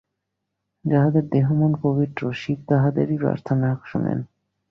যাহাদের 0.85 1.23
দেহ-মন 1.29 1.71
পবিত্র, 1.81 2.21
শিব 2.33 2.59
তাহাদেরই 2.67 3.17
প্রার্থনা 3.17 3.69
শুনেন। 3.85 4.19